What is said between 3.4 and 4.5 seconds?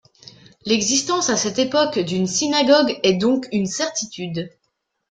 une certitude.